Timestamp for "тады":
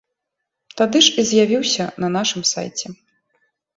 0.79-1.01